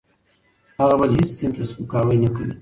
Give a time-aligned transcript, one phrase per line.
[0.79, 2.51] هغه بل هېڅ دین ته سپکاوی نه کوي.